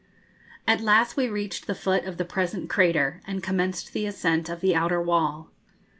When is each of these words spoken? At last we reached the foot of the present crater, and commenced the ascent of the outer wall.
At 0.67 0.81
last 0.81 1.15
we 1.15 1.29
reached 1.29 1.67
the 1.67 1.75
foot 1.75 2.05
of 2.05 2.17
the 2.17 2.25
present 2.25 2.71
crater, 2.71 3.21
and 3.27 3.43
commenced 3.43 3.93
the 3.93 4.07
ascent 4.07 4.49
of 4.49 4.59
the 4.59 4.73
outer 4.73 4.99
wall. 4.99 5.51